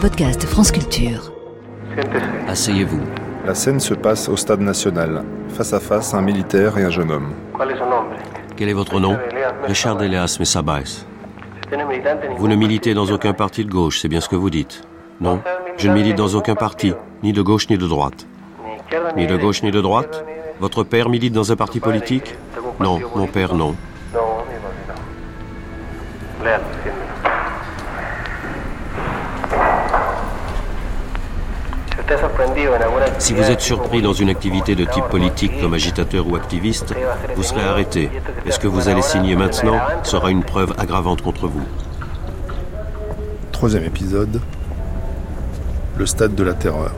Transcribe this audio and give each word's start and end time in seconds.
podcast 0.00 0.46
France 0.46 0.72
Culture. 0.72 1.30
Asseyez-vous. 2.48 3.02
La 3.44 3.54
scène 3.54 3.80
se 3.80 3.92
passe 3.92 4.30
au 4.30 4.36
stade 4.36 4.60
national, 4.60 5.24
face 5.50 5.74
à 5.74 5.80
face 5.80 6.14
un 6.14 6.22
militaire 6.22 6.78
et 6.78 6.84
un 6.84 6.90
jeune 6.90 7.10
homme. 7.10 7.34
Quel 8.56 8.70
est 8.70 8.72
votre 8.72 8.98
nom? 8.98 9.18
Richard 9.64 10.02
Elias 10.02 10.38
Messabais. 10.40 11.04
Vous 12.38 12.48
ne 12.48 12.56
militez 12.56 12.94
dans 12.94 13.04
aucun 13.10 13.34
parti 13.34 13.66
de 13.66 13.70
gauche, 13.70 14.00
c'est 14.00 14.08
bien 14.08 14.22
ce 14.22 14.28
que 14.30 14.36
vous 14.36 14.48
dites. 14.48 14.82
Non, 15.20 15.42
je 15.76 15.88
ne 15.88 15.92
milite 15.92 16.16
dans 16.16 16.34
aucun 16.34 16.54
parti, 16.54 16.94
ni 17.22 17.34
de 17.34 17.42
gauche 17.42 17.68
ni 17.68 17.76
de 17.76 17.86
droite. 17.86 18.26
Ni 19.16 19.26
de 19.26 19.36
gauche 19.36 19.62
ni 19.62 19.70
de 19.70 19.82
droite? 19.82 20.24
Votre 20.60 20.82
père 20.82 21.10
milite 21.10 21.34
dans 21.34 21.52
un 21.52 21.56
parti 21.56 21.78
politique? 21.78 22.34
Non, 22.80 23.00
mon 23.14 23.26
père 23.26 23.54
non. 23.54 23.74
Si 33.18 33.32
vous 33.34 33.42
êtes 33.42 33.60
surpris 33.60 34.02
dans 34.02 34.12
une 34.12 34.28
activité 34.28 34.74
de 34.74 34.84
type 34.84 35.04
politique 35.10 35.60
comme 35.60 35.74
agitateur 35.74 36.26
ou 36.28 36.36
activiste, 36.36 36.94
vous 37.36 37.42
serez 37.42 37.62
arrêté. 37.62 38.10
Et 38.46 38.50
ce 38.50 38.58
que 38.58 38.68
vous 38.68 38.88
allez 38.88 39.02
signer 39.02 39.36
maintenant 39.36 39.78
sera 40.02 40.30
une 40.30 40.42
preuve 40.42 40.74
aggravante 40.78 41.22
contre 41.22 41.46
vous. 41.46 41.64
Troisième 43.52 43.84
épisode, 43.84 44.40
le 45.98 46.06
stade 46.06 46.34
de 46.34 46.42
la 46.42 46.54
terreur. 46.54 46.92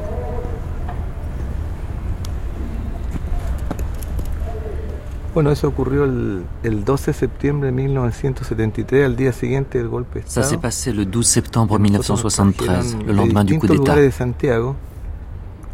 Bueno, 5.34 5.50
eso 5.50 5.68
ocurrió 5.68 6.04
el, 6.04 6.42
el 6.62 6.84
12 6.84 7.06
de 7.06 7.12
septiembre 7.14 7.66
de 7.66 7.72
1973, 7.72 9.06
al 9.06 9.16
día 9.16 9.32
siguiente 9.32 9.78
del 9.78 9.88
golpe 9.88 10.20
de 10.20 10.24
Ça 10.26 10.42
s'est 10.42 10.58
passé 10.58 10.92
le 10.92 11.06
12 11.06 11.26
septembre 11.26 11.78
1973, 11.78 12.98
le 12.98 13.04
de 13.04 13.12
lendemain 13.12 13.42
du 13.42 13.58
coup 13.58 13.66
d'État. 13.66 13.96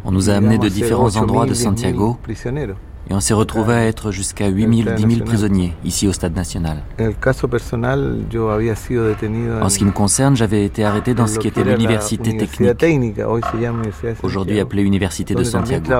On 0.05 0.11
nous 0.11 0.29
a 0.29 0.33
amenés 0.33 0.57
de 0.57 0.69
ser 0.69 0.75
différents 0.75 1.09
8.000, 1.09 1.19
endroits 1.19 1.45
de 1.45 1.53
10.000 1.53 1.63
Santiago 1.63 2.17
et 3.09 3.13
on 3.13 3.19
s'est 3.19 3.33
retrouvé 3.33 3.73
à 3.73 3.85
être 3.85 4.11
jusqu'à 4.11 4.47
8000, 4.47 4.93
10 4.95 5.15
000 5.15 5.25
prisonniers 5.25 5.73
ici 5.83 6.07
au 6.07 6.13
Stade 6.13 6.35
National. 6.35 6.83
En 6.99 7.09
ce 9.69 9.77
qui 9.79 9.85
me 9.85 9.91
concerne, 9.91 10.35
j'avais 10.35 10.63
été 10.63 10.83
arrêté 10.85 11.15
dans 11.15 11.25
ce 11.25 11.39
qui 11.39 11.47
était 11.47 11.63
l'université 11.63 12.37
technique, 12.37 13.19
aujourd'hui 14.21 14.59
appelée 14.59 14.83
Université 14.83 15.33
de 15.33 15.43
Santiago. 15.43 15.91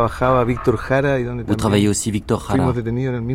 Où 1.47 1.55
travaillait 1.55 1.87
aussi 1.87 2.11
Victor 2.11 2.45
Jara. 2.47 2.73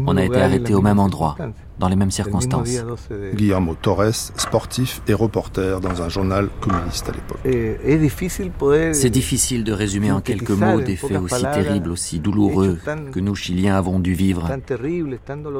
On 0.07 0.17
a 0.17 0.25
été 0.25 0.39
las 0.39 0.71
au 0.73 0.81
même 0.81 1.01
endroit. 1.01 1.37
Dans 1.79 1.89
les 1.89 1.97
mêmes 1.97 2.11
circonstances. 2.11 2.69
día 2.69 2.83
12 2.83 3.09
de- 3.11 3.37
Guillermo 3.37 3.75
Torres, 3.81 4.13
sportif 4.37 5.03
et 5.09 5.15
reporter 5.15 5.81
dans 5.81 6.03
un 6.03 6.09
journal 6.09 6.49
communiste 6.61 7.09
à 7.09 7.13
l'époque. 7.13 7.39
Eh, 7.45 8.93
C'est 8.95 9.11
difficile 9.11 9.65
de 9.65 9.73
résumer 9.73 10.11
en 10.13 10.21
quelques 10.21 10.51
mots 10.51 10.81
des 10.81 10.97
faits 10.97 11.19
aussi 11.21 11.43
terribles, 11.43 11.91
aussi 11.91 12.21
douloureux 12.21 12.79
que 13.13 13.21
nous, 13.21 13.35
Chiliens, 13.35 13.77
avons 13.77 13.99
dû 13.99 14.15
vivre, 14.15 14.49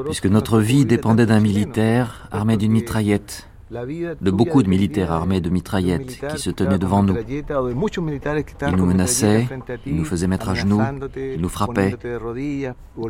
puisque 0.05 0.23
que 0.23 0.27
notre 0.29 0.59
vie 0.59 0.85
dépendait 0.85 1.25
d'un 1.25 1.39
militaire 1.39 2.27
armé 2.31 2.57
d'une 2.57 2.71
mitraillette, 2.71 3.47
de 3.71 4.31
beaucoup 4.31 4.61
de 4.61 4.69
militaires 4.69 5.11
armés 5.11 5.41
de 5.41 5.49
mitraillettes 5.49 6.19
qui 6.29 6.37
se 6.39 6.49
tenaient 6.51 6.77
devant 6.77 7.01
nous. 7.01 7.15
Ils 7.27 8.75
nous 8.75 8.85
menaçaient, 8.85 9.47
ils 9.85 9.95
nous 9.95 10.05
faisaient 10.05 10.27
mettre 10.27 10.49
à 10.49 10.53
genoux, 10.53 10.81
ils 11.15 11.41
nous 11.41 11.49
frappaient. 11.49 11.95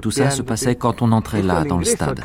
Tout 0.02 0.12
ça 0.12 0.30
se 0.30 0.42
passait 0.42 0.76
quand 0.76 1.02
on 1.02 1.12
entrait 1.12 1.42
là, 1.42 1.66
dans 1.66 1.78
le 1.78 1.84
stade. 1.84 2.22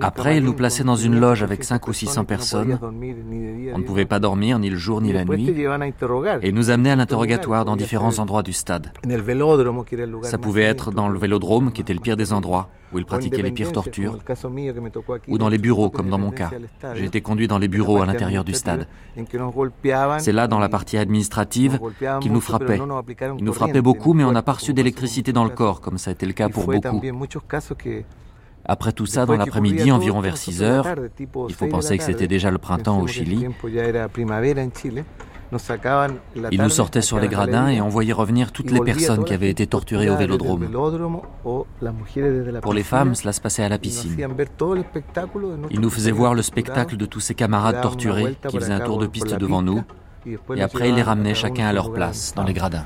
Après, 0.00 0.38
ils 0.38 0.44
nous 0.44 0.54
plaçaient 0.54 0.84
dans 0.84 0.96
une 0.96 1.14
500 1.14 1.26
loge 1.26 1.42
avec 1.42 1.64
5 1.64 1.86
ou 1.86 1.92
600 1.92 2.24
personas 2.24 2.64
que 2.64 2.68
no 2.70 2.78
podías 2.78 2.88
personnes. 2.88 3.74
On 3.74 3.78
ne 3.78 3.84
pouvait 3.84 4.04
pas 4.04 4.18
dormir 4.18 4.58
ni 4.58 4.70
le 4.70 4.76
jour 4.76 5.00
ni 5.00 5.12
la 5.12 5.24
nuit, 5.24 5.54
et 6.42 6.52
nous 6.52 6.70
amenaient 6.70 6.90
à 6.90 6.96
l'interrogatoire 6.96 7.64
dans 7.64 7.76
différents 7.76 8.18
endroits 8.18 8.42
du 8.42 8.52
stade. 8.52 8.92
Ça 10.22 10.38
pouvait 10.38 10.62
être 10.62 10.90
dans 10.90 11.08
le 11.08 11.18
vélodrome, 11.18 11.72
qui 11.72 11.80
était 11.80 11.94
le 11.94 12.00
pire 12.00 12.16
des 12.16 12.32
endroits, 12.32 12.68
où 12.92 12.98
ils 12.98 13.04
O 13.04 13.06
pratiquaient 13.06 13.42
les 13.42 13.50
pires 13.50 13.72
tortures, 13.72 14.18
ou 15.28 15.38
dans 15.38 15.48
les 15.48 15.58
bureaux, 15.58 15.90
comme 15.90 16.08
dans 16.08 16.18
mon 16.18 16.30
cas. 16.30 16.50
J'ai 16.94 17.04
été 17.04 17.20
conduit 17.20 17.48
dans 17.48 17.58
les 17.58 17.68
bureaux 17.68 18.00
à 18.02 18.06
l'intérieur 18.06 18.44
du 18.44 18.54
stade. 18.54 18.86
C'est 20.18 20.32
là, 20.32 20.46
dans 20.46 20.58
la 20.58 20.68
partie 20.68 20.98
administrative, 20.98 21.78
qu'ils 22.20 22.32
nous 22.32 22.40
frappaient. 22.40 22.80
Ils 23.38 23.44
nous 23.44 23.52
frappaient 23.52 23.82
beaucoup, 23.82 24.12
mais 24.12 24.24
on 24.24 24.32
n'a 24.32 24.42
pas 24.42 24.52
reçu 24.52 24.72
d'électricité 24.72 25.32
dans 25.32 25.44
le 25.44 25.50
corps, 25.50 25.80
comme 25.80 25.98
ça 25.98 26.10
a 26.10 26.12
été 26.12 26.26
le 26.26 26.32
cas 26.32 26.48
pour 26.48 26.66
beaucoup. 26.66 27.00
Après 28.68 28.92
tout 28.92 29.06
ça, 29.06 29.26
dans 29.26 29.36
l'après-midi, 29.36 29.92
environ 29.92 30.20
vers 30.20 30.32
nosotros 30.32 30.54
6 30.54 30.62
en 30.62 30.66
la 30.66 30.72
heures, 30.72 30.86
il 31.20 31.54
faut 31.54 31.66
6 31.66 31.66
de 31.66 31.66
la 31.66 31.68
penser 31.68 31.98
que 31.98 32.04
c'était 32.04 32.26
déjà 32.26 32.50
le 32.50 32.58
printemps 32.58 33.00
au 33.00 33.06
Chili, 33.06 33.46
ils 36.50 36.62
nous 36.62 36.68
sortaient 36.68 37.02
sur 37.02 37.18
les 37.18 37.28
gradins 37.28 37.68
et 37.68 37.80
envoyaient 37.80 38.12
revenir 38.12 38.52
toutes 38.52 38.70
les 38.70 38.80
personnes 38.80 39.24
qui 39.24 39.34
avaient 39.34 39.50
été 39.50 39.66
torturées 39.66 40.10
au 40.10 40.16
vélodrome. 40.16 40.68
Pour 42.62 42.74
les 42.74 42.82
femmes, 42.82 43.14
cela 43.14 43.32
se 43.32 43.40
passait 43.40 43.62
à 43.62 43.68
la 43.68 43.78
piscine. 43.78 44.16
Ils 45.70 45.80
nous 45.80 45.90
faisaient 45.90 46.10
voir 46.10 46.34
le 46.34 46.42
spectacle 46.42 46.96
de 46.96 47.06
tous 47.06 47.20
ces 47.20 47.34
camarades 47.34 47.80
torturés 47.80 48.36
qui 48.48 48.58
faisaient 48.58 48.72
un 48.72 48.80
tour 48.80 48.98
de 48.98 49.06
piste 49.06 49.34
devant 49.34 49.62
nous, 49.62 49.82
et 50.54 50.62
après 50.62 50.88
ils 50.88 50.94
les 50.94 51.02
ramenaient 51.02 51.34
chacun 51.34 51.66
à 51.66 51.72
leur 51.72 51.92
place, 51.92 52.32
dans 52.34 52.44
les 52.44 52.52
gradins. 52.52 52.84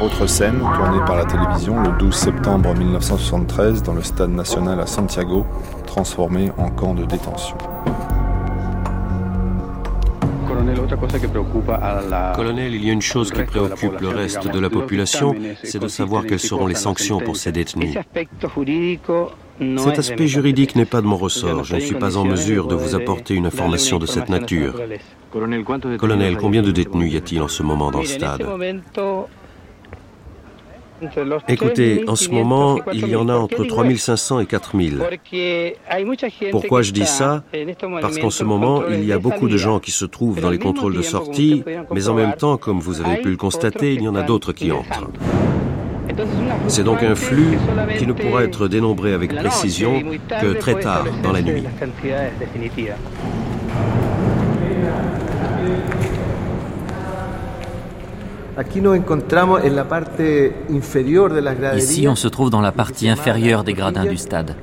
Autre 0.00 0.26
scène, 0.26 0.60
tournée 0.60 1.04
par 1.04 1.16
la 1.16 1.24
télévision 1.24 1.82
le 1.82 1.98
12 1.98 2.14
septembre 2.14 2.74
1973 2.74 3.82
dans 3.82 3.92
le 3.92 4.02
stade 4.02 4.30
national 4.30 4.80
à 4.80 4.86
Santiago, 4.86 5.44
transformé 5.86 6.50
en 6.56 6.70
camp 6.70 6.94
de 6.94 7.04
détention. 7.04 7.56
Colonel, 12.34 12.74
il 12.74 12.84
y 12.84 12.90
a 12.90 12.92
une 12.92 13.02
chose 13.02 13.30
qui 13.30 13.42
préoccupe 13.42 14.00
le 14.00 14.08
reste 14.08 14.48
de 14.48 14.58
la 14.58 14.70
population, 14.70 15.34
c'est 15.62 15.78
de 15.78 15.88
savoir 15.88 16.24
quelles 16.26 16.40
seront 16.40 16.66
les 16.66 16.74
sanctions 16.74 17.18
pour 17.20 17.36
ces 17.36 17.52
détenus. 17.52 17.96
Cet 19.78 19.98
aspect 19.98 20.26
juridique 20.26 20.74
n'est 20.74 20.86
pas 20.86 21.02
de 21.02 21.06
mon 21.06 21.16
ressort. 21.16 21.64
Je 21.64 21.76
ne 21.76 21.80
suis 21.80 21.94
pas 21.94 22.16
en 22.16 22.24
mesure 22.24 22.66
de 22.66 22.74
vous 22.74 22.94
apporter 22.94 23.34
une 23.34 23.46
information 23.46 23.98
de 23.98 24.06
cette 24.06 24.28
nature. 24.28 24.74
Colonel, 25.98 26.36
combien 26.38 26.62
de 26.62 26.70
détenus 26.70 27.12
y 27.12 27.16
a-t-il 27.16 27.42
en 27.42 27.48
ce 27.48 27.62
moment 27.62 27.90
dans 27.90 28.00
le 28.00 28.06
stade? 28.06 28.46
Écoutez, 31.48 32.04
en 32.06 32.16
ce 32.16 32.28
moment, 32.30 32.78
il 32.92 33.08
y 33.08 33.16
en 33.16 33.28
a 33.28 33.34
entre 33.34 33.64
3500 33.64 34.40
et 34.40 34.46
4000. 34.46 35.02
Pourquoi 36.50 36.82
je 36.82 36.92
dis 36.92 37.06
ça? 37.06 37.42
Parce 38.00 38.18
qu'en 38.18 38.30
ce 38.30 38.44
moment, 38.44 38.82
il 38.90 39.04
y 39.04 39.12
a 39.12 39.18
beaucoup 39.18 39.48
de 39.48 39.56
gens 39.56 39.78
qui 39.80 39.90
se 39.90 40.04
trouvent 40.04 40.40
dans 40.40 40.50
les 40.50 40.58
contrôles 40.58 40.96
de 40.96 41.02
sortie, 41.02 41.62
mais 41.92 42.08
en 42.08 42.14
même 42.14 42.34
temps, 42.34 42.56
comme 42.56 42.80
vous 42.80 43.00
avez 43.00 43.18
pu 43.18 43.30
le 43.30 43.36
constater, 43.36 43.94
il 43.94 44.02
y 44.02 44.08
en 44.08 44.14
a 44.14 44.22
d'autres 44.22 44.52
qui 44.52 44.72
entrent. 44.72 45.08
C'est 46.68 46.84
donc 46.84 47.02
un 47.02 47.14
flux 47.14 47.58
qui 47.98 48.06
ne 48.06 48.12
pourra 48.12 48.44
être 48.44 48.68
dénombré 48.68 49.12
avec 49.12 49.34
précision 49.34 50.02
que 50.40 50.52
très 50.54 50.78
tard 50.78 51.06
dans 51.22 51.32
la 51.32 51.42
nuit. 51.42 51.64
Aquí 51.66 51.78
nos 51.80 51.88
encontramos 51.88 52.96
en 58.40 58.49
la 58.49 58.49
parte 58.49 58.49
inferior 58.49 58.49
de 58.49 58.49
las 58.49 58.49
graderías. 58.49 58.49
Ici, 61.76 62.08
on 62.08 62.14
se 62.14 62.28
trouve 62.28 62.50
dans 62.50 62.60
la 62.60 62.72
partie 62.72 63.08
inférieure 63.08 63.64
des 63.64 63.72
gradins 63.72 64.04
du 64.04 64.16
stade, 64.16 64.54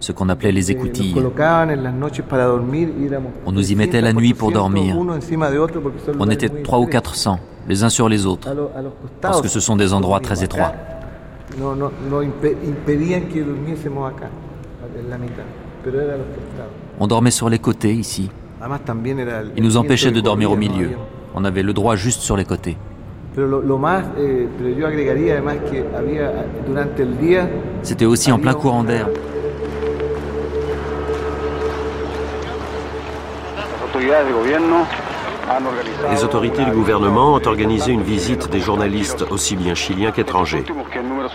ce 0.00 0.12
qu'on 0.12 0.28
appelait 0.28 0.52
les 0.52 0.60
nos 0.60 0.78
écoutilles. 0.78 1.14
On 3.46 3.52
nous 3.52 3.72
y 3.72 3.74
mettait 3.74 4.00
la 4.00 4.12
300, 4.12 4.20
nuit 4.20 4.34
pour 4.34 4.50
400, 4.50 4.60
dormir. 4.60 4.96
On 6.18 6.30
était 6.30 6.48
trois 6.48 6.78
ou 6.78 6.82
estrechos. 6.82 6.92
quatre 6.92 7.14
cents, 7.14 7.40
les 7.68 7.82
uns 7.82 7.88
sur 7.88 8.08
les 8.08 8.26
autres, 8.26 8.48
parce 9.20 9.40
que 9.40 9.48
ce 9.48 9.60
sont 9.60 9.76
des 9.76 9.92
endroits 9.92 10.20
très 10.20 10.44
étroits. 10.44 10.72
On 17.00 17.06
dormait 17.06 17.30
sur 17.30 17.48
les 17.48 17.58
côtés 17.58 17.92
ici. 17.92 18.30
Ils 19.56 19.62
nous 19.62 19.76
empêchaient 19.76 20.12
de 20.12 20.20
dormir 20.20 20.52
au 20.52 20.56
milieu. 20.56 20.90
On 21.34 21.44
avait 21.44 21.62
le 21.62 21.72
droit 21.72 21.96
juste 21.96 22.20
sur 22.22 22.36
les 22.36 22.44
côtés. 22.44 22.76
Eh, 23.36 23.40
C'était 27.82 28.04
aussi 28.04 28.30
en 28.30 28.38
plein 28.38 28.54
courant 28.54 28.84
d'air. 28.84 29.08
Les 36.10 36.24
autorités 36.24 36.64
du 36.64 36.70
gouvernement 36.70 37.34
ont 37.34 37.46
organisé 37.46 37.92
une 37.92 38.02
visite 38.02 38.50
des 38.50 38.60
journalistes 38.60 39.24
aussi 39.30 39.56
bien 39.56 39.74
chiliens 39.74 40.10
qu'étrangers. 40.10 40.64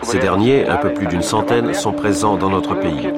Ces 0.04 0.20
derniers, 0.20 0.68
un 0.68 0.78
peu 0.78 0.94
plus 0.94 1.08
d'une 1.08 1.22
centaine, 1.22 1.74
sont 1.74 1.92
présents 1.94 2.38
dans 2.38 2.50
notre 2.50 2.76
pays. 2.76 3.10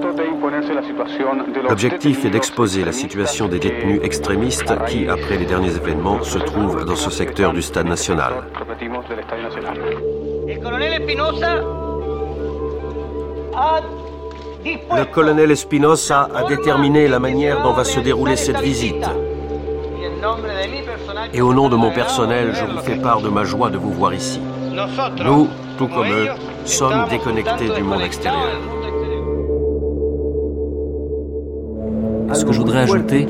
L'objectif 1.67 2.25
est 2.25 2.29
d'exposer 2.29 2.83
la 2.83 2.91
situation 2.91 3.47
des 3.47 3.59
détenus 3.59 3.99
extrémistes 4.03 4.73
qui, 4.87 5.07
après 5.07 5.37
les 5.37 5.45
derniers 5.45 5.75
événements, 5.75 6.23
se 6.23 6.37
trouvent 6.37 6.85
dans 6.85 6.95
ce 6.95 7.09
secteur 7.09 7.53
du 7.53 7.61
stade 7.61 7.87
national. 7.87 8.33
Le 14.63 15.05
colonel 15.05 15.51
Espinosa 15.51 16.29
a 16.35 16.43
déterminé 16.47 17.07
la 17.07 17.19
manière 17.19 17.61
dont 17.63 17.73
va 17.73 17.83
se 17.83 17.99
dérouler 17.99 18.35
cette 18.35 18.59
visite. 18.59 19.05
Et 21.33 21.41
au 21.41 21.53
nom 21.53 21.69
de 21.69 21.75
mon 21.75 21.91
personnel, 21.91 22.53
je 22.53 22.65
vous 22.65 22.79
fais 22.79 22.97
part 22.97 23.21
de 23.21 23.29
ma 23.29 23.43
joie 23.43 23.69
de 23.69 23.77
vous 23.77 23.91
voir 23.91 24.13
ici. 24.13 24.39
Nous, 25.23 25.47
tout 25.77 25.87
comme 25.87 26.11
eux, 26.11 26.29
sommes 26.65 27.07
déconnectés 27.09 27.69
du 27.69 27.83
monde 27.83 28.01
extérieur. 28.01 28.59
Ce 32.33 32.45
que 32.45 32.51
je 32.51 32.59
voudrais 32.59 32.79
ajouter, 32.79 33.27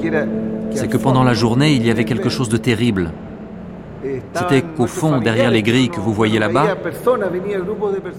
c'est 0.73 0.89
que 0.89 0.97
pendant 0.97 1.23
la 1.23 1.33
journée, 1.33 1.73
il 1.73 1.85
y 1.85 1.91
avait 1.91 2.05
quelque 2.05 2.29
chose 2.29 2.49
de 2.49 2.57
terrible. 2.57 3.11
C'était 4.33 4.61
qu'au 4.61 4.87
fond, 4.87 5.19
derrière 5.19 5.51
les 5.51 5.61
grilles 5.61 5.89
que 5.89 5.99
vous 5.99 6.13
voyez 6.13 6.39
là-bas, 6.39 6.75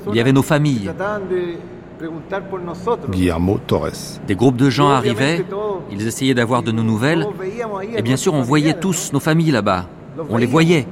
il 0.09 0.15
y 0.15 0.21
avait 0.21 0.33
nos 0.33 0.43
familles. 0.43 0.91
Guillermo 3.11 3.59
Torres. 3.67 4.21
Des 4.27 4.35
groupes 4.35 4.57
de 4.57 4.71
gens 4.71 4.89
arrivaient, 4.89 5.45
ils 5.91 6.07
essayaient 6.07 6.35
d'avoir 6.35 6.63
de 6.63 6.73
nos 6.73 6.83
nouvelles, 6.83 7.27
et 7.97 8.03
bien 8.03 8.17
sûr, 8.17 8.35
on 8.35 8.43
voyait 8.43 8.75
tous 8.75 9.13
nos 9.13 9.21
familles 9.21 9.53
là-bas. 9.53 9.87
On 10.29 10.37
les 10.37 10.47
voyait. 10.47 10.87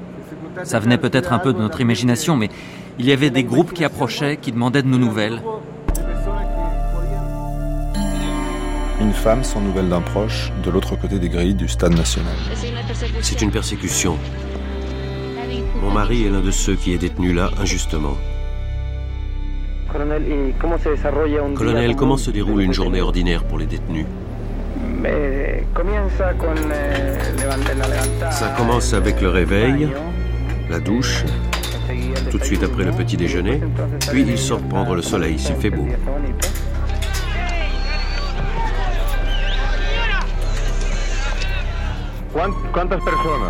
Ça 0.64 0.78
venait 0.78 0.98
peut-être 0.98 1.32
un 1.32 1.38
peu 1.38 1.52
de 1.52 1.58
notre 1.58 1.80
imagination, 1.80 2.36
mais 2.36 2.48
il 2.98 3.06
y 3.06 3.12
avait 3.12 3.30
des 3.30 3.44
groupes 3.44 3.72
qui 3.72 3.84
approchaient, 3.84 4.36
qui 4.36 4.52
demandaient 4.52 4.82
de 4.82 4.88
nos 4.88 4.98
nouvelles. 4.98 5.40
Une 9.00 9.12
femme 9.12 9.42
sans 9.42 9.60
nouvelles 9.60 9.88
d'un 9.88 10.02
proche 10.02 10.52
de 10.62 10.70
l'autre 10.70 10.94
côté 10.94 11.18
des 11.18 11.28
grilles 11.28 11.54
du 11.54 11.68
stade 11.68 11.94
national. 11.94 12.34
C'est 13.22 13.40
une 13.40 13.50
persécution. 13.50 14.18
Mon 15.80 15.90
mari 15.90 16.26
est 16.26 16.30
l'un 16.30 16.40
de 16.40 16.50
ceux 16.50 16.74
qui 16.74 16.92
est 16.92 16.98
détenu 16.98 17.32
là 17.32 17.50
injustement. 17.60 18.16
Colonel, 21.54 21.96
comment 21.96 22.16
se 22.16 22.30
déroule 22.30 22.62
une 22.62 22.72
journée 22.72 23.00
ordinaire 23.00 23.44
pour 23.44 23.58
les 23.58 23.66
détenus 23.66 24.06
Ça 28.30 28.54
commence 28.56 28.92
avec 28.92 29.20
le 29.20 29.30
réveil, 29.30 29.88
la 30.68 30.78
douche, 30.78 31.24
tout 32.30 32.38
de 32.38 32.44
suite 32.44 32.62
après 32.62 32.84
le 32.84 32.92
petit 32.92 33.16
déjeuner, 33.16 33.60
puis 34.10 34.24
ils 34.28 34.38
sortent 34.38 34.68
prendre 34.68 34.94
le 34.94 35.02
soleil 35.02 35.38
s'il 35.38 35.56
fait 35.56 35.70
beau. 35.70 35.86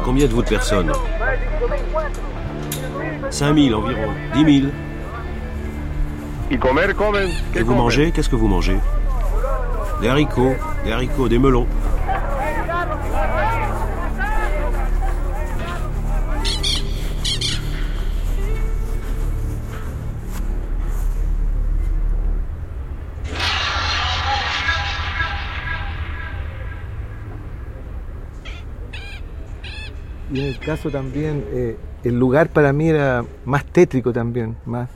Combien 0.05 0.27
de 0.27 0.33
vous 0.33 0.43
de 0.43 0.49
personnes? 0.49 0.93
5000 3.31 3.75
environ, 3.75 4.09
10 4.35 4.61
000. 4.61 4.73
Et 7.55 7.63
vous 7.63 7.75
mangez? 7.75 8.11
Qu'est-ce 8.11 8.29
que 8.29 8.37
vous 8.37 8.49
mangez? 8.49 8.79
Des 10.01 10.09
haricots, 10.09 10.55
des 10.85 10.93
haricots, 10.93 11.29
des 11.29 11.39
melons. 11.39 11.67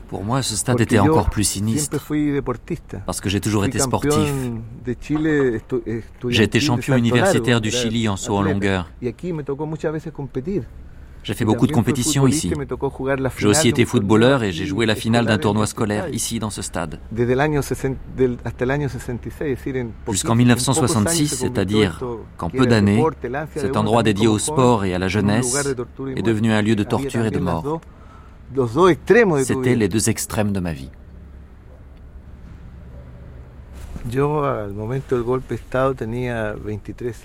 Pour 0.09 0.23
moi, 0.23 0.41
ce 0.43 0.55
stade 0.55 0.79
était 0.81 0.99
encore 0.99 1.29
plus 1.29 1.43
sinistre. 1.43 1.97
Parce 3.05 3.19
que 3.19 3.29
j'ai 3.29 3.39
toujours 3.39 3.65
été 3.65 3.79
sportif. 3.79 4.11
J'ai 6.29 6.43
été 6.43 6.59
champion 6.59 6.95
universitaire 6.97 7.61
du 7.61 7.71
Chili 7.71 8.07
en 8.07 8.15
saut 8.15 8.35
en 8.35 8.41
longueur. 8.43 8.89
J'ai 11.25 11.33
fait 11.33 11.43
beaucoup 11.43 11.65
de 11.65 11.71
compétitions 11.71 12.27
ici. 12.27 12.53
J'ai 13.37 13.47
aussi 13.47 13.67
été 13.67 13.83
footballeur 13.83 14.43
et 14.43 14.51
j'ai 14.51 14.67
joué 14.67 14.85
la 14.85 14.93
finale 14.93 15.25
d'un 15.25 15.39
tournoi 15.39 15.65
scolaire 15.65 16.07
ici 16.09 16.37
dans 16.37 16.51
ce 16.51 16.61
stade. 16.61 16.99
Jusqu'en 20.11 20.35
1966, 20.35 21.27
c'est-à-dire 21.29 21.99
qu'en 22.37 22.51
peu 22.51 22.67
d'années, 22.67 23.03
cet 23.55 23.75
endroit 23.75 24.03
dédié 24.03 24.27
au 24.27 24.37
sport 24.37 24.85
et 24.85 24.93
à 24.93 24.99
la 24.99 25.07
jeunesse 25.07 25.67
est 26.15 26.21
devenu 26.21 26.51
un 26.51 26.61
lieu 26.61 26.75
de 26.75 26.83
torture 26.83 27.25
et 27.25 27.31
de 27.31 27.39
mort. 27.39 27.81
C'était 29.43 29.75
les 29.75 29.87
deux 29.87 30.09
extrêmes 30.11 30.51
de 30.51 30.59
ma 30.59 30.73
vie. 30.73 30.91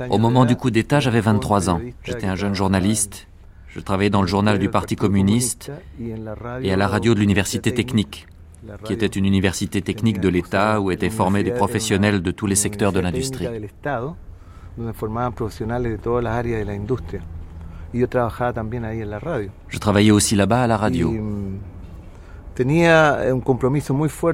Au 0.08 0.18
moment 0.18 0.44
du 0.46 0.56
coup 0.56 0.70
d'État, 0.70 1.00
j'avais 1.00 1.20
23 1.20 1.68
ans. 1.68 1.80
J'étais 2.02 2.26
un 2.26 2.36
jeune 2.36 2.54
journaliste 2.54 3.26
je 3.74 3.80
travaillais 3.80 4.10
dans 4.10 4.22
le 4.22 4.28
journal 4.28 4.58
du 4.58 4.68
Parti 4.68 4.96
communiste 4.96 5.70
et 6.62 6.72
à 6.72 6.76
la 6.76 6.88
radio 6.88 7.14
de 7.14 7.20
l'Université 7.20 7.72
technique, 7.72 8.26
qui 8.84 8.92
était 8.92 9.06
une 9.06 9.24
université 9.24 9.80
technique 9.80 10.20
de 10.20 10.28
l'État 10.28 10.80
où 10.80 10.90
étaient 10.90 11.10
formés 11.10 11.42
des 11.44 11.52
professionnels 11.52 12.22
de 12.22 12.30
tous 12.30 12.46
les 12.46 12.56
secteurs 12.56 12.92
de 12.92 13.00
l'industrie. 13.00 13.46
Je 19.68 19.78
travaillais 19.78 20.10
aussi 20.10 20.36
là-bas 20.36 20.62
à 20.62 20.66
la 20.66 20.76
radio. 20.76 21.14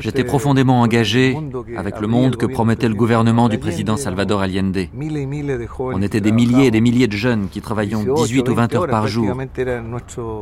J'étais 0.00 0.24
profondément 0.24 0.80
engagé 0.80 1.36
avec 1.76 2.00
le 2.00 2.06
monde 2.06 2.36
que 2.36 2.46
promettait 2.46 2.88
le 2.88 2.94
gouvernement 2.94 3.48
du 3.48 3.58
président 3.58 3.96
Salvador 3.96 4.40
Allende. 4.40 4.88
On 5.78 6.02
était 6.02 6.20
des 6.20 6.32
milliers 6.32 6.66
et 6.66 6.70
des 6.70 6.80
milliers 6.80 7.06
de 7.08 7.16
jeunes 7.16 7.48
qui 7.48 7.60
travaillions 7.60 8.02
18 8.02 8.48
ou 8.48 8.54
20 8.54 8.74
heures 8.74 8.86
par 8.88 9.06
jour. 9.06 9.32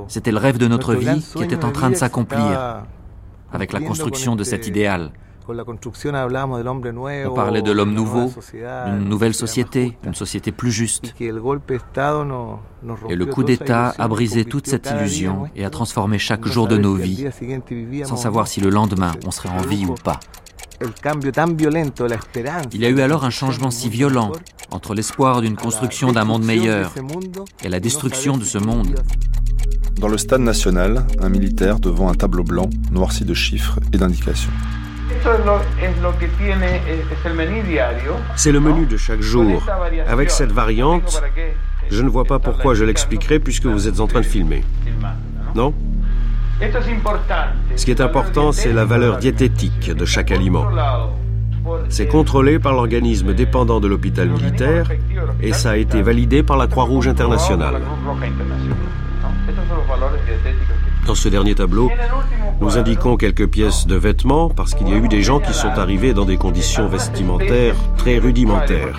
C'était 0.09 0.33
le 0.33 0.39
rêve 0.39 0.59
de 0.59 0.69
notre 0.69 0.95
vie 0.95 1.25
qui 1.35 1.43
était 1.43 1.65
en 1.65 1.73
train 1.73 1.91
de 1.91 1.97
s'accomplir 1.97 2.85
avec 3.53 3.73
la 3.73 3.81
construction 3.81 4.37
de 4.37 4.45
cet 4.45 4.67
idéal. 4.67 5.11
On 5.47 7.35
parlait 7.35 7.63
de 7.63 7.73
l'homme 7.73 7.93
nouveau, 7.93 8.33
d'une 8.87 9.09
nouvelle 9.09 9.35
société, 9.35 9.99
une 10.05 10.15
société 10.15 10.53
plus 10.53 10.73
juste. 10.73 11.15
Et 11.21 11.31
le 13.17 13.27
coup 13.27 13.45
d'État 13.45 13.95
a 13.99 14.09
brisé 14.09 14.45
toute 14.45 14.67
cette 14.67 14.91
illusion 14.91 15.49
et 15.55 15.65
a 15.65 15.71
transformé 15.71 16.19
chaque 16.19 16.47
jour 16.47 16.67
de 16.67 16.77
nos 16.77 16.95
vies, 16.95 17.29
sans 18.05 18.17
savoir 18.17 18.49
si 18.49 18.61
le 18.61 18.71
lendemain 18.71 19.13
on 19.27 19.31
serait 19.31 19.51
en 19.51 19.63
vie 19.63 19.87
ou 19.87 19.95
pas. 19.95 20.19
Il 22.73 22.81
y 22.81 22.87
a 22.87 22.89
eu 22.89 23.01
alors 23.01 23.25
un 23.25 23.31
changement 23.31 23.71
si 23.71 23.89
violent 23.89 24.33
entre 24.71 24.95
l'espoir 24.95 25.41
d'une 25.41 25.57
construction 25.57 26.13
d'un 26.13 26.25
monde 26.25 26.45
meilleur 26.45 26.93
et 27.63 27.69
la 27.69 27.81
destruction 27.81 28.37
de 28.37 28.45
ce 28.45 28.59
monde. 28.59 28.95
Dans 30.01 30.09
le 30.09 30.19
stade 30.19 30.41
national, 30.41 31.07
un 31.21 31.29
militaire 31.29 31.79
devant 31.79 32.09
un 32.09 32.15
tableau 32.15 32.43
blanc 32.43 32.69
noirci 32.91 33.25
de 33.25 33.35
chiffres 33.35 33.79
et 33.93 33.99
d'indications. 33.99 34.51
C'est 38.37 38.53
le 38.53 38.61
menu 38.61 38.85
de 38.85 38.97
chaque 38.97 39.23
jour. 39.23 39.63
Avec 40.07 40.31
cette 40.31 40.53
variante, 40.53 41.23
je 41.91 42.03
ne 42.03 42.09
vois 42.09 42.25
pas 42.25 42.39
pourquoi 42.39 42.75
je 42.75 42.85
l'expliquerai 42.85 43.39
puisque 43.39 43.67
vous 43.67 43.89
êtes 43.89 44.01
en 44.01 44.07
train 44.07 44.21
de 44.21 44.27
filmer. 44.27 44.63
Non? 45.55 45.73
Ce 47.77 47.85
qui 47.85 47.91
est 47.91 48.01
important, 48.01 48.53
c'est 48.53 48.73
la 48.73 48.85
valeur 48.85 49.17
diététique 49.19 49.91
de 49.91 50.05
chaque 50.05 50.31
aliment. 50.31 50.67
C'est 51.89 52.07
contrôlé 52.07 52.59
par 52.59 52.75
l'organisme 52.75 53.33
dépendant 53.33 53.81
de 53.81 53.89
l'hôpital 53.89 54.29
militaire 54.29 54.91
et 55.41 55.53
ça 55.55 55.71
a 55.71 55.77
été 55.77 56.03
validé 56.03 56.43
par 56.43 56.59
la 56.59 56.67
Croix-Rouge 56.67 57.09
internationale. 57.09 57.81
Dans 61.07 61.15
ce 61.15 61.29
dernier 61.29 61.55
tableau, 61.55 61.91
nous 62.61 62.79
indiquons 62.79 63.17
quelques 63.17 63.47
pièces 63.47 63.87
de 63.87 63.97
vêtements 63.97 64.49
parce 64.49 64.75
qu'il 64.75 64.89
y 64.89 64.93
a 64.93 64.97
eu 64.97 65.09
des 65.09 65.23
gens 65.23 65.39
qui 65.39 65.53
sont 65.53 65.69
arrivés 65.69 66.15
dans 66.15 66.25
des 66.25 66.37
conditions 66.37 66.89
vestimentaires 66.89 67.75
très 67.99 68.19
rudimentaires. 68.19 68.99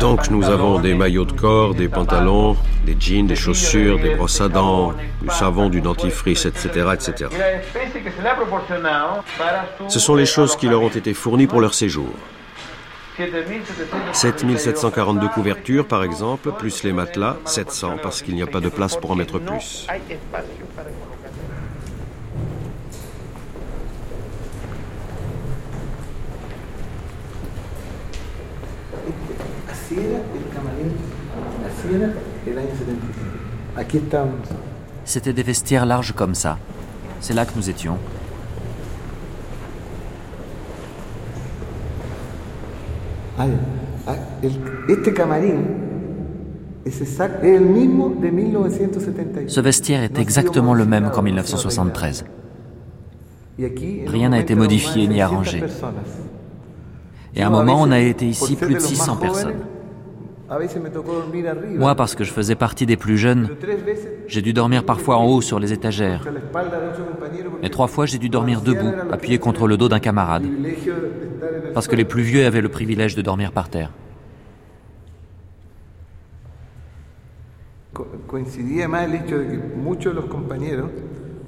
Donc 0.00 0.30
nous 0.30 0.44
avons 0.44 0.78
des 0.78 0.94
maillots 0.94 1.24
de 1.24 1.32
corps, 1.32 1.74
des 1.74 1.88
pantalons, 1.88 2.56
des 2.86 2.96
jeans, 2.98 3.26
des 3.26 3.34
chaussures, 3.34 3.98
des 3.98 4.14
brosses 4.14 4.40
à 4.40 4.48
dents, 4.48 4.92
du 5.20 5.30
savon, 5.30 5.68
du 5.68 5.80
dentifrice, 5.80 6.46
etc., 6.46 6.90
etc. 6.94 7.30
Ce 9.88 9.98
sont 9.98 10.14
les 10.14 10.26
choses 10.26 10.56
qui 10.56 10.68
leur 10.68 10.82
ont 10.82 10.88
été 10.88 11.12
fournies 11.12 11.48
pour 11.48 11.60
leur 11.60 11.74
séjour. 11.74 12.14
7742 14.12 15.28
couvertures, 15.28 15.86
par 15.86 16.04
exemple, 16.04 16.52
plus 16.52 16.84
les 16.84 16.92
matelas, 16.92 17.36
700, 17.44 17.96
parce 18.02 18.22
qu'il 18.22 18.34
n'y 18.34 18.42
a 18.42 18.46
pas 18.46 18.60
de 18.60 18.68
place 18.68 18.96
pour 18.96 19.10
en 19.10 19.16
mettre 19.16 19.38
plus. 19.38 19.86
C'était 35.04 35.32
des 35.32 35.42
vestiaires 35.42 35.86
larges 35.86 36.12
comme 36.12 36.34
ça. 36.34 36.58
C'est 37.20 37.34
là 37.34 37.46
que 37.46 37.52
nous 37.56 37.68
étions. 37.70 37.98
Ce 49.46 49.60
vestiaire 49.60 50.02
est 50.02 50.18
exactement 50.18 50.74
le 50.74 50.84
même 50.84 51.10
qu'en 51.10 51.22
1973. 51.22 52.24
Rien 54.06 54.28
n'a 54.30 54.40
été 54.40 54.54
modifié 54.54 55.08
ni 55.08 55.20
arrangé. 55.20 55.62
Et 57.34 57.42
à 57.42 57.48
un 57.48 57.50
moment, 57.50 57.80
on 57.80 57.90
a 57.90 58.00
été 58.00 58.26
ici 58.26 58.56
plus 58.56 58.74
de 58.74 58.80
600 58.80 59.16
personnes. 59.16 59.54
Moi, 61.76 61.94
parce 61.94 62.14
que 62.14 62.24
je 62.24 62.32
faisais 62.32 62.54
partie 62.54 62.86
des 62.86 62.96
plus 62.96 63.18
jeunes, 63.18 63.50
j'ai 64.26 64.40
dû 64.40 64.52
dormir 64.54 64.84
parfois 64.84 65.16
en 65.16 65.26
haut 65.26 65.42
sur 65.42 65.58
les 65.58 65.72
étagères. 65.72 66.26
Et 67.62 67.68
trois 67.68 67.86
fois, 67.86 68.06
j'ai 68.06 68.18
dû 68.18 68.30
dormir 68.30 68.62
debout, 68.62 68.92
appuyé 69.12 69.38
contre 69.38 69.66
le 69.66 69.76
dos 69.76 69.88
d'un 69.88 70.00
camarade. 70.00 70.44
Parce 71.74 71.86
que 71.86 71.96
les 71.96 72.04
plus 72.04 72.22
vieux 72.22 72.46
avaient 72.46 72.62
le 72.62 72.70
privilège 72.70 73.14
de 73.14 73.22
dormir 73.22 73.52
par 73.52 73.68
terre. 73.68 73.90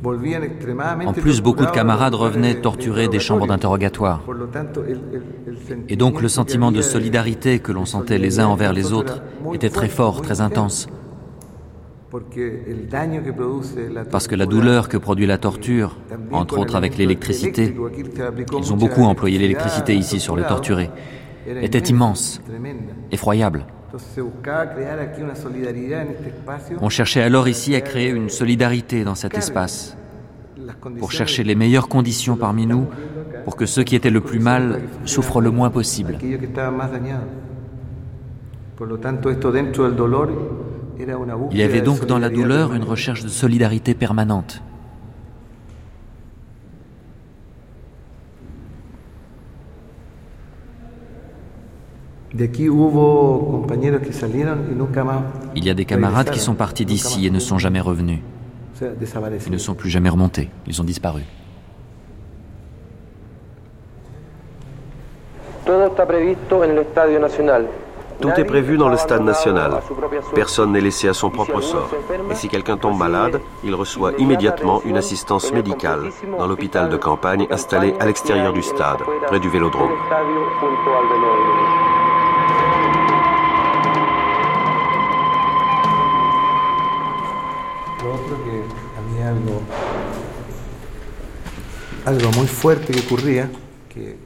En 0.04 1.12
plus, 1.12 1.40
beaucoup 1.42 1.66
de 1.66 1.70
camarades 1.70 2.14
revenaient 2.14 2.54
torturés 2.54 3.08
des 3.08 3.18
chambres 3.18 3.46
d'interrogatoire. 3.46 4.22
Et 5.88 5.96
donc 5.96 6.22
le 6.22 6.28
sentiment 6.28 6.72
de 6.72 6.80
solidarité 6.80 7.58
que 7.58 7.72
l'on 7.72 7.84
sentait 7.84 8.18
les 8.18 8.40
uns 8.40 8.46
envers 8.46 8.72
les 8.72 8.92
autres 8.92 9.22
était 9.52 9.70
très 9.70 9.88
fort, 9.88 10.22
très 10.22 10.40
intense. 10.40 10.88
Parce 14.10 14.26
que 14.26 14.34
la 14.34 14.46
douleur 14.46 14.88
que 14.88 14.96
produit 14.96 15.26
la 15.26 15.38
torture, 15.38 15.96
entre 16.32 16.58
autres 16.58 16.74
avec 16.74 16.98
l'électricité, 16.98 17.74
ils 18.58 18.72
ont 18.72 18.76
beaucoup 18.76 19.02
employé 19.02 19.38
l'électricité 19.38 19.94
ici 19.94 20.18
sur 20.18 20.34
le 20.34 20.42
torturé, 20.42 20.90
était 21.46 21.78
immense, 21.78 22.40
effroyable. 23.12 23.66
On 26.80 26.88
cherchait 26.88 27.22
alors 27.22 27.48
ici 27.48 27.74
à 27.74 27.80
créer 27.80 28.10
une 28.10 28.28
solidarité 28.28 29.04
dans 29.04 29.14
cet 29.14 29.36
espace, 29.36 29.96
pour 30.98 31.12
chercher 31.12 31.44
les 31.44 31.54
meilleures 31.54 31.88
conditions 31.88 32.36
parmi 32.36 32.66
nous, 32.66 32.86
pour 33.44 33.56
que 33.56 33.66
ceux 33.66 33.82
qui 33.82 33.96
étaient 33.96 34.10
le 34.10 34.20
plus 34.20 34.38
mal 34.38 34.82
souffrent 35.04 35.40
le 35.40 35.50
moins 35.50 35.70
possible. 35.70 36.18
Il 41.50 41.58
y 41.58 41.62
avait 41.62 41.80
donc 41.80 42.06
dans 42.06 42.18
la 42.18 42.28
douleur 42.28 42.74
une 42.74 42.84
recherche 42.84 43.22
de 43.22 43.28
solidarité 43.28 43.94
permanente. 43.94 44.62
Il 55.54 55.64
y 55.64 55.70
a 55.70 55.74
des 55.74 55.84
camarades 55.84 56.30
qui 56.30 56.38
sont 56.38 56.54
partis 56.54 56.86
d'ici 56.86 57.26
et 57.26 57.30
ne 57.30 57.38
sont 57.38 57.58
jamais 57.58 57.80
revenus. 57.80 58.20
Ils 58.80 59.52
ne 59.52 59.58
sont 59.58 59.74
plus 59.74 59.90
jamais 59.90 60.08
remontés. 60.08 60.48
Ils 60.66 60.80
ont 60.80 60.84
disparu. 60.84 61.22
Tout 68.20 68.28
est 68.36 68.44
prévu 68.44 68.76
dans 68.76 68.88
le 68.88 68.96
stade 68.96 69.22
national. 69.22 69.80
Personne 70.34 70.72
n'est 70.72 70.80
laissé 70.80 71.08
à 71.08 71.14
son 71.14 71.30
propre 71.30 71.60
sort. 71.60 71.90
Et 72.30 72.34
si 72.34 72.48
quelqu'un 72.48 72.76
tombe 72.76 72.98
malade, 72.98 73.40
il 73.64 73.74
reçoit 73.74 74.12
immédiatement 74.18 74.82
une 74.84 74.96
assistance 74.96 75.52
médicale 75.52 76.10
dans 76.38 76.46
l'hôpital 76.46 76.88
de 76.88 76.96
campagne 76.96 77.46
installé 77.50 77.94
à 78.00 78.06
l'extérieur 78.06 78.52
du 78.52 78.62
stade, 78.62 79.00
près 79.26 79.40
du 79.40 79.48
vélodrome. 79.48 79.90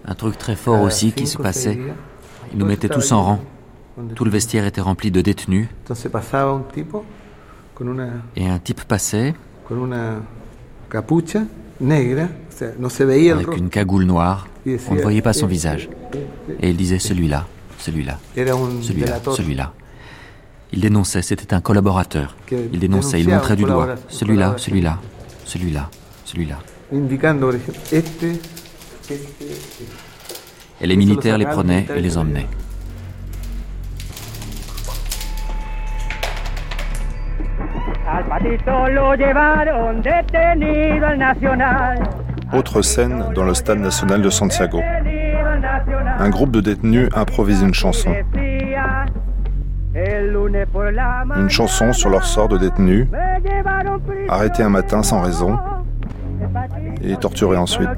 Un 0.07 0.15
truc 0.15 0.39
très 0.39 0.57
fort 0.57 0.83
aussi 0.83 1.13
qui 1.13 1.27
se 1.27 1.39
passait, 1.39 1.79
ils 2.53 2.59
nous 2.59 2.67
mettaient 2.67 2.89
tous 2.89 3.13
en 3.13 3.23
rang. 3.23 3.41
Tout 4.15 4.25
le 4.25 4.31
vestiaire 4.31 4.67
était 4.67 4.81
rempli 4.81 5.11
de 5.11 5.21
détenus. 5.21 5.69
Et 8.37 8.49
un 8.49 8.59
type 8.59 8.85
passait 8.85 9.35
avec 13.31 13.57
une 13.57 13.69
cagoule 13.71 14.05
noire. 14.05 14.49
On 14.89 14.95
ne 14.95 15.03
voyait 15.03 15.23
pas 15.23 15.33
son 15.33 15.47
visage. 15.47 15.89
Et 16.61 16.71
il 16.71 16.77
disait 16.77 16.99
celui-là, 16.99 17.47
celui-là, 17.79 18.19
celui-là, 18.37 19.21
celui-là. 19.37 19.73
Il 20.75 20.81
dénonçait, 20.81 21.23
c'était 21.23 21.54
un 21.54 21.61
collaborateur. 21.61 22.35
Il 22.50 22.81
dénonçait, 22.81 23.21
il 23.21 23.28
montrait 23.28 23.54
du 23.54 23.62
doigt. 23.62 23.95
Celui-là, 24.09 24.54
celui-là, 24.57 24.99
celui-là, 25.45 25.88
celui-là. 26.25 26.57
Et 30.81 30.87
les 30.88 30.97
militaires 30.97 31.38
les 31.38 31.47
prenaient 31.47 31.87
et 31.95 32.00
les 32.00 32.19
emmenaient. 32.19 32.49
Autre 42.52 42.83
scène 42.83 43.26
dans 43.33 43.45
le 43.45 43.54
stade 43.54 43.78
national 43.78 44.23
de 44.23 44.31
Santiago. 44.31 44.81
Un 46.19 46.31
groupe 46.31 46.50
de 46.50 46.61
détenus 46.61 47.09
improvise 47.14 47.62
une 47.62 47.75
chanson. 47.75 48.12
Une 49.97 51.51
chanson 51.51 51.93
sur 51.93 52.11
leur 52.11 52.25
sort 52.25 52.49
de 52.49 52.59
détenus, 52.59 53.07
arrêtés 54.29 54.65
un 54.65 54.69
matin 54.69 55.03
sans 55.03 55.23
raison 55.23 55.57
et 57.03 57.17
torturés 57.17 57.57
ensuite. 57.57 57.91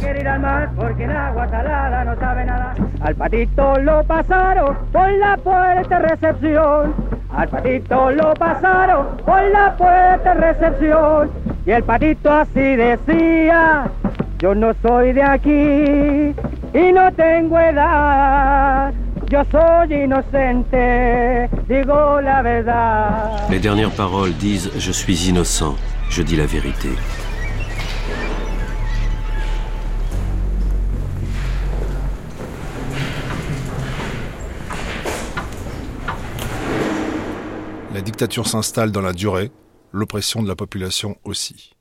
Al 7.32 7.48
patito 7.48 8.10
lo 8.10 8.34
pasaron 8.34 9.06
por 9.22 9.42
la 9.42 9.72
fuerte 9.72 10.34
recepción. 10.34 11.30
Y 11.66 11.70
el 11.70 11.82
patito 11.82 12.32
así 12.32 12.76
decía, 12.76 13.88
yo 14.38 14.54
no 14.54 14.72
soy 14.82 15.12
de 15.12 15.22
aquí 15.22 16.34
y 16.72 16.92
no 16.92 17.12
tengo 17.12 17.58
edad. 17.58 18.92
Yo 19.28 19.42
soy 19.50 19.92
inocente, 20.04 21.50
digo 21.68 22.20
la 22.20 22.42
verdad. 22.42 23.50
Les 23.50 23.58
dernières 23.58 23.90
paroles 23.90 24.32
disent 24.34 24.70
Je 24.78 24.92
suis 24.92 25.28
innocent, 25.28 25.74
je 26.08 26.22
dis 26.22 26.36
la 26.36 26.46
vérité. 26.46 26.90
La 37.92 38.00
dictature 38.00 38.46
s'installe 38.46 38.92
dans 38.92 39.00
la 39.00 39.12
durée, 39.12 39.50
l'oppression 39.90 40.40
de 40.40 40.48
la 40.48 40.54
population 40.54 41.16
aussi. 41.24 41.75